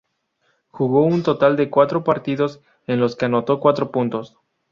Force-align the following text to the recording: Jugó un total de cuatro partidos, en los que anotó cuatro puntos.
Jugó 0.69 1.03
un 1.05 1.21
total 1.21 1.55
de 1.57 1.69
cuatro 1.69 2.03
partidos, 2.03 2.59
en 2.87 2.99
los 2.99 3.15
que 3.15 3.25
anotó 3.25 3.59
cuatro 3.59 3.91
puntos. 3.91 4.35